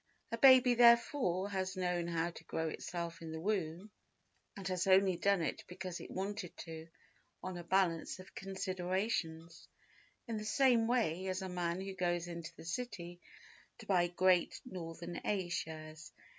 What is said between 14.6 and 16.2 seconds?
Northern A Shares